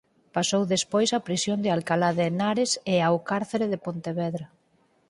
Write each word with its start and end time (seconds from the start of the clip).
Pasou 0.35 0.61
despois 0.73 1.09
á 1.17 1.19
prisión 1.27 1.57
de 1.61 1.69
Alcalá 1.75 2.09
de 2.17 2.23
Henares 2.27 2.71
e 2.93 2.95
ao 3.01 3.17
cárcere 3.29 3.65
de 3.71 3.81
Pontevedra. 3.85 4.45